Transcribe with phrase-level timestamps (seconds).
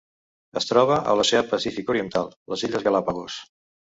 [0.61, 3.37] Es troba a l'Oceà Pacífic oriental: les Illes Galápagos.